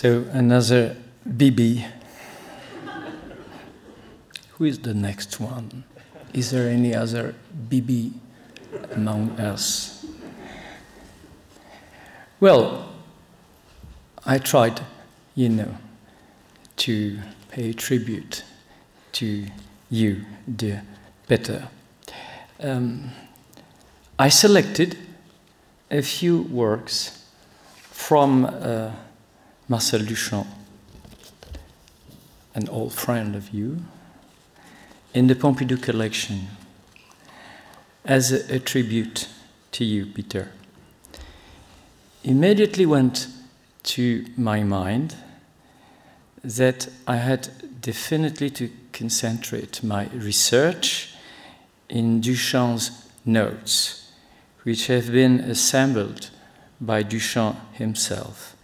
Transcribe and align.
So 0.00 0.24
another 0.32 0.96
BB. 1.28 1.86
Who 4.52 4.64
is 4.64 4.78
the 4.78 4.94
next 4.94 5.38
one? 5.38 5.84
Is 6.32 6.52
there 6.52 6.70
any 6.70 6.94
other 6.94 7.34
BB 7.68 8.12
among 8.92 9.32
us? 9.32 10.06
Well, 12.40 12.94
I 14.24 14.38
tried, 14.38 14.80
you 15.34 15.50
know, 15.50 15.76
to 16.76 17.18
pay 17.50 17.74
tribute 17.74 18.42
to 19.12 19.48
you, 19.90 20.24
dear 20.56 20.82
Peter. 21.28 21.68
Um, 22.58 23.10
I 24.18 24.30
selected 24.30 24.96
a 25.90 26.00
few 26.00 26.40
works 26.44 27.22
from 27.90 28.46
uh, 28.46 28.92
Marcel 29.70 30.00
Duchamp, 30.00 30.48
an 32.56 32.68
old 32.70 32.92
friend 32.92 33.36
of 33.36 33.50
you, 33.50 33.78
in 35.14 35.28
the 35.28 35.36
Pompidou 35.36 35.80
collection 35.80 36.48
as 38.04 38.32
a, 38.32 38.56
a 38.56 38.58
tribute 38.58 39.28
to 39.70 39.84
you, 39.84 40.06
Peter. 40.06 40.50
Immediately 42.24 42.84
went 42.84 43.28
to 43.84 44.26
my 44.36 44.64
mind 44.64 45.14
that 46.42 46.88
I 47.06 47.18
had 47.18 47.80
definitely 47.80 48.50
to 48.50 48.70
concentrate 48.92 49.84
my 49.84 50.08
research 50.12 51.14
in 51.88 52.20
Duchamp's 52.20 53.08
notes, 53.24 54.10
which 54.64 54.88
have 54.88 55.12
been 55.12 55.38
assembled 55.38 56.30
by 56.80 57.04
Duchamp 57.04 57.54
himself. 57.74 58.56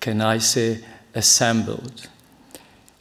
Can 0.00 0.22
I 0.22 0.38
say 0.38 0.82
assembled? 1.14 2.08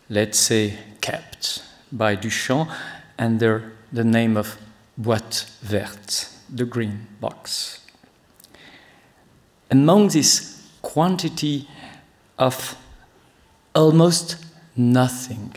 Let's 0.10 0.38
say 0.38 0.78
kept 1.00 1.64
by 1.92 2.18
Duchamp 2.18 2.70
under 3.18 3.74
the 3.92 4.04
name 4.04 4.36
of 4.36 4.58
Boîte 5.00 5.46
Verte, 5.62 6.28
the 6.54 6.66
green 6.66 7.08
box. 7.22 7.80
Among 9.72 10.10
this 10.10 10.70
quantity 10.82 11.70
of 12.38 12.76
almost 13.74 14.36
nothing, 14.76 15.56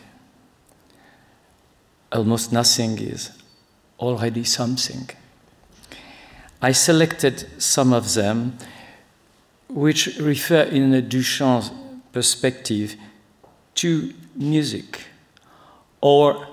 almost 2.13 2.53
nothing 2.53 2.99
is 2.99 3.31
already 3.99 4.45
something. 4.45 5.11
I 6.61 6.71
selected 6.71 7.61
some 7.61 7.93
of 7.93 8.15
them 8.15 8.59
which 9.73 10.19
refer 10.19 10.63
in 10.63 10.95
a 10.95 11.03
Duchamp's 11.03 11.71
perspective 12.13 12.97
to 13.75 14.13
music 14.37 15.01
or 16.01 16.47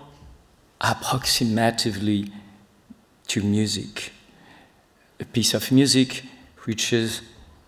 approximatively 0.80 2.32
to 3.28 3.44
music. 3.44 4.12
A 5.20 5.26
piece 5.26 5.54
of 5.54 5.72
music 5.72 6.24
which 6.64 6.92
has 6.92 7.22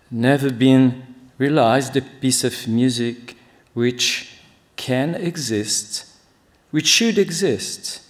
never 0.10 0.52
been 0.52 1.04
realized, 1.38 1.98
a 1.98 2.02
piece 2.02 2.44
of 2.44 2.68
music 2.68 3.36
which 3.74 4.38
can 4.76 5.16
exist, 5.16 6.06
which 6.72 6.88
should 6.88 7.18
exist, 7.18 8.02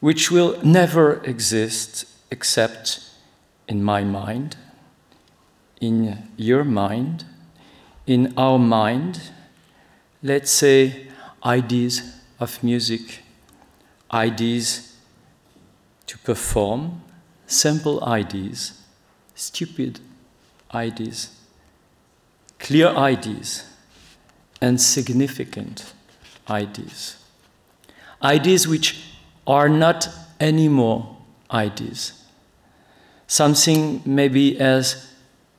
which 0.00 0.30
will 0.30 0.58
never 0.62 1.22
exist 1.24 2.04
except 2.30 3.00
in 3.68 3.82
my 3.82 4.04
mind, 4.04 4.56
in 5.84 6.18
your 6.36 6.64
mind, 6.64 7.24
in 8.06 8.32
our 8.38 8.58
mind, 8.58 9.20
let's 10.22 10.50
say 10.50 11.08
ideas 11.44 12.20
of 12.40 12.62
music, 12.62 13.22
ideas 14.10 14.96
to 16.06 16.16
perform, 16.18 17.02
simple 17.46 18.02
ideas, 18.04 18.80
stupid 19.34 20.00
ideas, 20.72 21.30
clear 22.58 22.88
ideas, 22.88 23.68
and 24.62 24.80
significant 24.80 25.92
ideas. 26.48 27.16
Ideas 28.22 28.66
which 28.66 29.04
are 29.46 29.68
not 29.68 30.08
anymore 30.40 31.18
ideas. 31.50 32.24
Something 33.26 34.00
maybe 34.06 34.58
as 34.58 35.13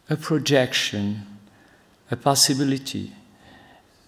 a 0.09 0.15
projection, 0.15 1.25
a 2.11 2.15
possibility, 2.15 3.11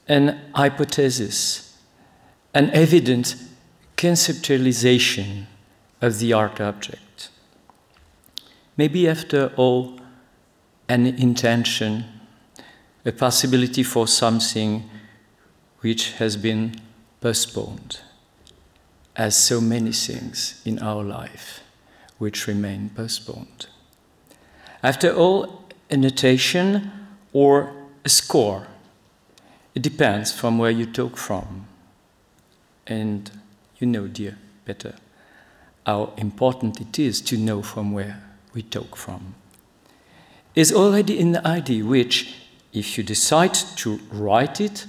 an 0.07 0.39
hypothesis, 0.53 1.77
an 2.53 2.69
evident 2.71 3.35
conceptualization 3.95 5.45
of 6.01 6.19
the 6.19 6.31
art 6.33 6.61
object. 6.61 7.29
Maybe 8.77 9.07
after 9.07 9.51
all, 9.55 9.99
an 10.87 11.07
intention, 11.07 12.05
a 13.05 13.11
possibility 13.11 13.83
for 13.83 14.07
something 14.07 14.89
which 15.79 16.13
has 16.13 16.37
been 16.37 16.75
postponed, 17.21 17.99
as 19.15 19.35
so 19.35 19.59
many 19.59 19.91
things 19.91 20.61
in 20.63 20.79
our 20.79 21.03
life 21.03 21.61
which 22.19 22.47
remain 22.47 22.89
postponed. 22.89 23.67
After 24.83 25.11
all, 25.13 25.66
a 25.89 25.97
notation 25.97 26.91
or 27.33 27.73
a 28.03 28.09
score, 28.09 28.67
it 29.75 29.81
depends 29.81 30.31
from 30.31 30.57
where 30.57 30.71
you 30.71 30.85
talk 30.85 31.17
from. 31.17 31.67
And 32.85 33.29
you 33.79 33.87
know, 33.87 34.07
dear 34.07 34.37
Peter, 34.65 34.95
how 35.85 36.13
important 36.17 36.81
it 36.81 36.99
is 36.99 37.21
to 37.21 37.37
know 37.37 37.61
from 37.61 37.93
where 37.93 38.23
we 38.53 38.63
talk 38.63 38.95
from. 38.95 39.35
Is 40.55 40.73
already 40.73 41.19
in 41.19 41.33
the 41.33 41.45
idea 41.47 41.85
which, 41.85 42.33
if 42.73 42.97
you 42.97 43.03
decide 43.03 43.53
to 43.53 43.99
write 44.11 44.59
it, 44.59 44.87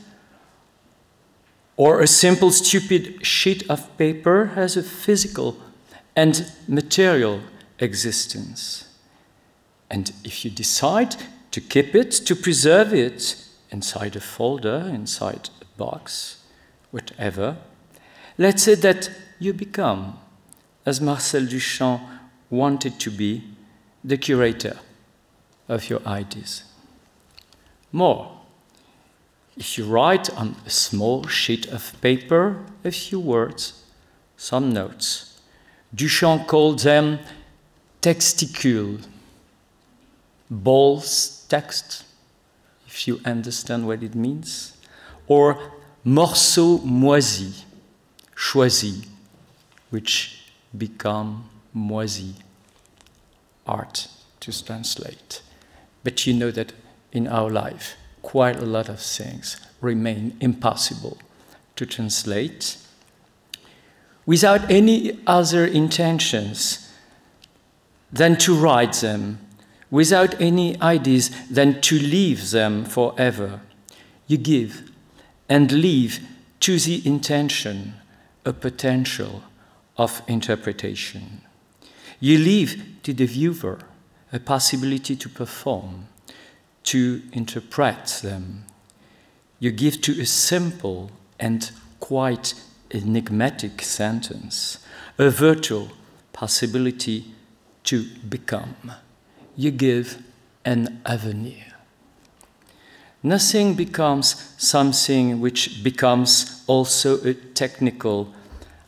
or 1.76 2.00
a 2.00 2.06
simple 2.06 2.50
stupid 2.50 3.24
sheet 3.24 3.68
of 3.70 3.96
paper 3.96 4.46
has 4.56 4.76
a 4.76 4.82
physical 4.82 5.56
and 6.16 6.50
material 6.66 7.40
existence. 7.78 8.88
And 9.90 10.12
if 10.24 10.44
you 10.44 10.50
decide 10.50 11.16
to 11.50 11.60
keep 11.60 11.94
it, 11.94 12.10
to 12.12 12.36
preserve 12.36 12.92
it 12.92 13.44
inside 13.70 14.16
a 14.16 14.20
folder, 14.20 14.90
inside 14.92 15.50
a 15.60 15.64
box, 15.78 16.44
whatever, 16.90 17.56
let's 18.36 18.62
say 18.62 18.74
that 18.76 19.10
you 19.38 19.52
become, 19.52 20.18
as 20.84 21.00
Marcel 21.00 21.42
Duchamp 21.42 22.00
wanted 22.50 22.98
to 23.00 23.10
be, 23.10 23.44
the 24.04 24.16
curator 24.16 24.78
of 25.68 25.90
your 25.90 26.00
ideas. 26.06 26.64
More, 27.92 28.38
if 29.56 29.76
you 29.76 29.84
write 29.84 30.30
on 30.30 30.56
a 30.64 30.70
small 30.70 31.26
sheet 31.26 31.66
of 31.66 32.00
paper 32.00 32.64
a 32.84 32.90
few 32.90 33.18
words, 33.18 33.84
some 34.36 34.72
notes, 34.72 35.40
Duchamp 35.94 36.46
called 36.46 36.80
them 36.80 37.18
texticules, 38.00 39.06
balls 40.50 41.46
text, 41.48 42.04
if 42.86 43.06
you 43.06 43.20
understand 43.24 43.86
what 43.86 44.02
it 44.02 44.14
means, 44.14 44.76
or 45.26 45.58
morceau 46.04 46.78
moisis, 46.78 47.64
choisis, 48.34 49.06
which 49.90 50.50
become 50.76 51.48
moisi, 51.76 52.34
art 53.66 54.08
to 54.40 54.64
translate. 54.64 55.42
But 56.04 56.26
you 56.26 56.34
know 56.34 56.50
that 56.50 56.72
in 57.12 57.26
our 57.26 57.50
life, 57.50 57.96
quite 58.22 58.56
a 58.56 58.66
lot 58.66 58.88
of 58.88 59.00
things 59.00 59.60
remain 59.80 60.36
impossible 60.40 61.18
to 61.76 61.86
translate 61.86 62.76
without 64.26 64.70
any 64.70 65.18
other 65.26 65.64
intentions 65.64 66.92
than 68.12 68.36
to 68.36 68.54
write 68.54 68.94
them, 68.94 69.38
without 69.90 70.40
any 70.40 70.80
ideas 70.80 71.30
than 71.50 71.80
to 71.80 71.98
leave 71.98 72.50
them 72.50 72.84
forever. 72.84 73.60
You 74.26 74.36
give 74.36 74.90
and 75.48 75.72
leave 75.72 76.20
to 76.60 76.78
the 76.78 77.06
intention 77.06 77.94
a 78.44 78.52
potential 78.52 79.42
of 79.96 80.22
interpretation. 80.26 81.42
You 82.20 82.38
leave 82.38 82.84
to 83.04 83.12
the 83.12 83.26
viewer 83.26 83.78
a 84.32 84.38
possibility 84.38 85.16
to 85.16 85.28
perform, 85.28 86.08
to 86.84 87.22
interpret 87.32 88.20
them. 88.22 88.64
You 89.58 89.70
give 89.70 90.00
to 90.02 90.20
a 90.20 90.26
simple 90.26 91.10
and 91.38 91.70
quite 92.00 92.54
enigmatic 92.90 93.82
sentence 93.82 94.78
a 95.18 95.30
virtual 95.30 95.90
possibility 96.32 97.34
to 97.84 98.04
become. 98.28 98.92
You 99.58 99.72
give 99.72 100.22
an 100.64 101.00
avenir. 101.04 101.74
Nothing 103.24 103.74
becomes 103.74 104.54
something 104.56 105.40
which 105.40 105.82
becomes 105.82 106.62
also 106.68 107.20
a 107.24 107.34
technical 107.34 108.32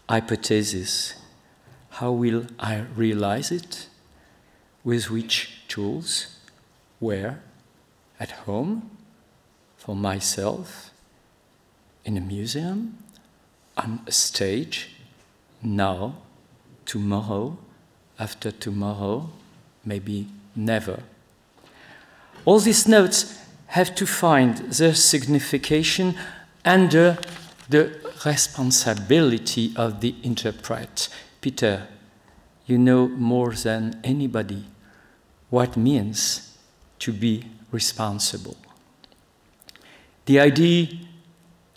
hypothesis. 0.09 1.15
How 1.99 2.13
will 2.13 2.47
I 2.61 2.85
realize 2.95 3.51
it? 3.51 3.89
With 4.85 5.11
which 5.11 5.67
tools? 5.67 6.37
Where? 7.01 7.43
At 8.21 8.31
home? 8.47 8.91
For 9.77 9.97
myself? 9.97 10.93
In 12.05 12.17
a 12.17 12.21
museum? 12.21 12.97
On 13.77 14.03
a 14.07 14.13
stage? 14.13 14.91
Now? 15.65 16.15
Tomorrow? 16.87 17.59
After 18.21 18.53
tomorrow? 18.53 19.31
Maybe 19.85 20.29
never. 20.55 21.03
All 22.45 22.61
these 22.61 22.89
notes 22.89 23.39
have 23.69 23.95
to 23.95 24.07
find 24.07 24.57
their 24.57 24.95
signification 24.95 26.17
under 26.65 27.19
the 27.69 27.93
responsibility 28.25 29.73
of 29.77 30.01
the 30.01 30.15
interpret. 30.23 31.09
Peter, 31.41 31.87
you 32.67 32.79
know 32.79 33.09
more 33.09 33.53
than 33.53 34.01
anybody 34.05 34.65
what 35.51 35.77
means 35.77 36.57
to 36.99 37.13
be 37.13 37.45
responsible. 37.71 38.57
The 40.27 40.41
idea 40.41 40.89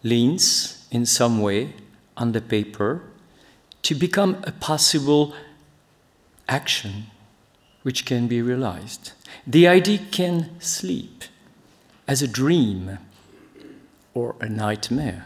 leans 0.04 0.88
in 0.92 1.06
some 1.06 1.42
way 1.42 1.74
on 2.18 2.31
the 2.34 2.42
paper 2.42 3.02
to 3.84 3.96
become 3.96 4.38
a 4.44 4.52
possible 4.52 5.34
action 6.48 7.08
which 7.83 8.06
can 8.06 8.27
be 8.27 8.41
realized. 8.41 9.12
The 9.45 9.68
idea 9.68 10.00
can 10.12 10.59
sleep 10.59 11.24
as 12.07 12.21
a 12.21 12.27
dream 12.27 12.97
or 14.13 14.35
a 14.41 14.50
nightmare. 14.50 15.25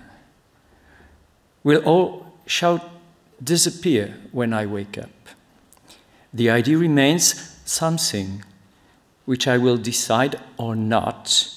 Will 1.63 1.81
all 1.83 2.33
shall 2.45 2.91
disappear 3.43 4.15
when 4.31 4.53
I 4.53 4.65
wake 4.65 4.97
up. 4.97 5.09
The 6.33 6.49
idea 6.49 6.77
remains 6.77 7.57
something 7.65 8.43
which 9.25 9.47
I 9.47 9.57
will 9.57 9.77
decide 9.77 10.39
or 10.57 10.75
not 10.75 11.53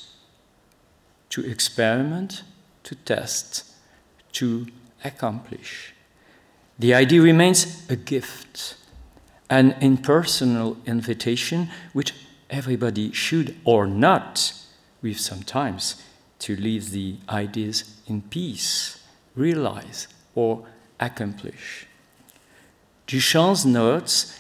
to 1.30 1.48
experiment, 1.48 2.42
to 2.82 2.94
test, 2.96 3.64
to 4.32 4.66
accomplish. 5.04 5.94
The 6.78 6.94
idea 6.94 7.20
remains 7.20 7.88
a 7.88 7.96
gift, 7.96 8.76
an 9.50 9.72
impersonal 9.80 10.76
invitation 10.86 11.68
which 11.92 12.14
everybody 12.48 13.12
should 13.12 13.56
or 13.64 13.86
not, 13.86 14.54
with 15.02 15.20
sometimes, 15.20 16.02
to 16.38 16.56
leave 16.56 16.90
the 16.92 17.16
ideas 17.28 18.00
in 18.06 18.22
peace, 18.22 19.04
realize, 19.34 20.08
or 20.34 20.64
accomplish. 20.98 21.86
Duchamp's 23.06 23.66
notes 23.66 24.38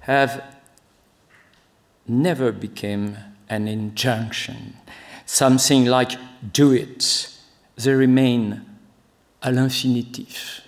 have 0.00 0.42
never 2.06 2.50
become 2.50 3.16
an 3.48 3.68
injunction, 3.68 4.76
something 5.26 5.84
like 5.84 6.12
do 6.52 6.72
it. 6.72 7.30
They 7.76 7.92
remain 7.92 8.64
à 9.42 9.54
l'infinitif. 9.54 10.62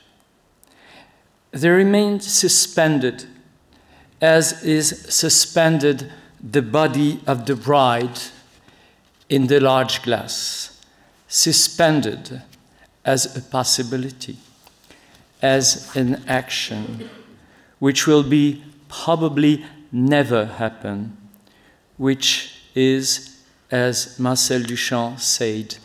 They 1.51 1.69
remain 1.69 2.21
suspended, 2.21 3.27
as 4.21 4.63
is 4.63 4.89
suspended 5.09 6.13
the 6.43 6.63
body 6.63 7.21
of 7.27 7.47
the 7.47 7.57
bride 7.57 8.21
in 9.29 9.47
the 9.47 9.61
large 9.61 10.03
glass, 10.03 10.81
suspended 11.29 12.43
as 13.05 13.37
a 13.37 13.41
possibility, 13.41 14.37
as 15.41 15.95
an 15.97 16.23
action, 16.27 17.09
which 17.79 18.07
will 18.07 18.23
be 18.23 18.63
probably 18.89 19.65
never 19.93 20.47
happen, 20.47 21.17
which 21.97 22.63
is, 22.75 23.43
as 23.71 24.19
Marcel 24.19 24.61
Duchamp 24.61 25.21
said, 25.21 25.77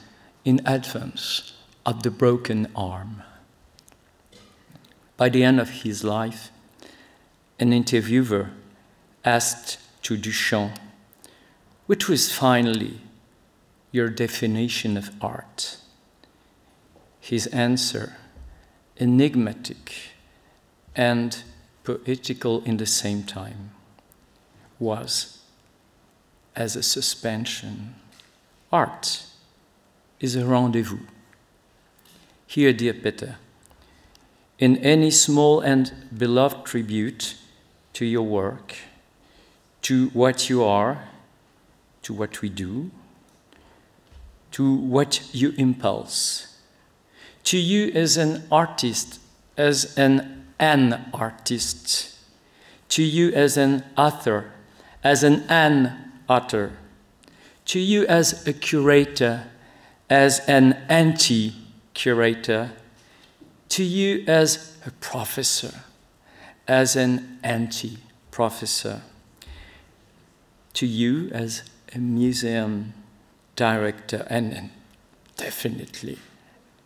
in 0.43 0.61
advance 0.65 1.53
of 1.85 2.03
the 2.03 2.11
broken 2.11 2.67
arm. 2.75 3.21
By 5.17 5.29
the 5.29 5.43
end 5.43 5.59
of 5.59 5.69
his 5.69 6.03
life, 6.03 6.51
an 7.59 7.71
interviewer 7.71 8.51
asked 9.23 9.77
to 10.03 10.17
Duchamp, 10.17 10.77
which 11.87 12.09
was 12.09 12.31
finally 12.31 12.99
your 13.91 14.09
definition 14.09 14.97
of 14.97 15.11
art? 15.21 15.77
His 17.19 17.47
answer, 17.47 18.17
enigmatic 18.99 19.93
and 20.95 21.43
poetical 21.83 22.63
in 22.63 22.77
the 22.77 22.85
same 22.85 23.23
time, 23.23 23.71
was 24.79 25.39
as 26.55 26.75
a 26.75 26.83
suspension. 26.83 27.95
Art 28.71 29.23
is 30.19 30.35
a 30.35 30.45
rendezvous. 30.45 31.05
Here, 32.47 32.73
dear 32.73 32.93
Peter, 32.93 33.37
in 34.59 34.77
any 34.77 35.11
small 35.11 35.59
and 35.59 35.91
beloved 36.17 36.65
tribute 36.65 37.35
to 37.95 38.05
your 38.05 38.23
work, 38.23 38.75
to 39.81 40.09
what 40.09 40.49
you 40.49 40.63
are, 40.63 41.07
to 42.01 42.13
what 42.13 42.41
we 42.41 42.49
do, 42.49 42.91
to 44.51 44.75
what 44.75 45.33
you 45.33 45.53
impulse, 45.57 46.57
to 47.45 47.57
you 47.57 47.91
as 47.93 48.17
an 48.17 48.43
artist, 48.51 49.19
as 49.57 49.97
an 49.97 50.45
an 50.59 51.09
artist, 51.13 52.15
to 52.89 53.01
you 53.01 53.31
as 53.31 53.55
an 53.55 53.83
author, 53.97 54.51
as 55.01 55.23
an 55.23 55.43
an 55.49 56.11
author, 56.27 56.73
to 57.63 57.79
you 57.79 58.05
as 58.07 58.45
a 58.45 58.51
curator, 58.51 59.47
as 60.09 60.39
an 60.47 60.73
anti 60.89 61.53
curator, 61.93 62.71
to 63.69 63.83
you 63.85 64.25
as 64.27 64.77
a 64.85 64.91
professor, 64.91 65.73
as 66.67 66.95
an 66.95 67.39
anti 67.43 67.97
professor 68.31 69.01
to 70.73 70.85
you 70.85 71.29
as 71.31 71.63
a 71.93 71.97
museum 71.97 72.93
director 73.55 74.25
and 74.29 74.69
definitely 75.37 76.17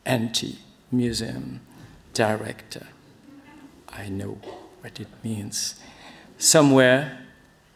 anti 0.06 0.60
museum 0.92 1.62
director. 2.14 2.88
I 3.90 4.10
know 4.10 4.38
what 4.82 5.00
it 5.00 5.08
means. 5.24 5.80
Somewhere 6.38 7.26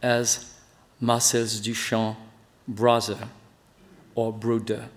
as 0.01 0.53
Marcel 1.00 1.43
Duchamp 1.43 2.15
brother 2.67 3.27
or 4.15 4.31
brother 4.31 4.89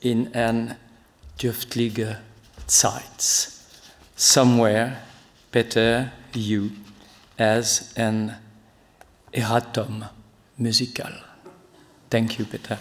in 0.00 0.30
an 0.34 0.76
dürftige 1.38 2.18
Zeit. 2.66 3.50
Somewhere, 4.16 5.02
Peter, 5.50 6.12
you 6.32 6.70
as 7.36 7.92
an 7.96 8.36
erratum 9.32 10.08
musical. 10.58 11.10
Thank 12.08 12.38
you, 12.38 12.44
Peter. 12.44 12.78